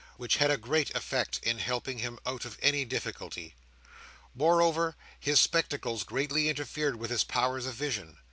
[0.17, 3.53] which had a great effect in helping him out of any difficulty.
[4.33, 8.17] Moreover, his spectacles greatly interfered with his powers of vision.